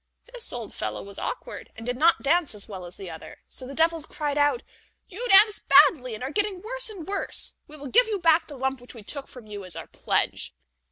[0.33, 3.67] This old fellow was awkward, and did not dance as well as the other, so
[3.67, 4.63] the devils cried out:
[5.07, 8.57] "You dance badly, and are getting worse and worse; we will give you back the
[8.57, 10.55] lump which we took from you as a pledge."